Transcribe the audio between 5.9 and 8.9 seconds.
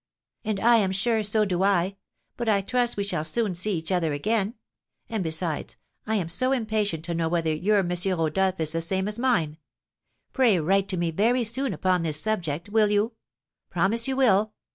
I am so impatient to know whether your M. Rodolph is the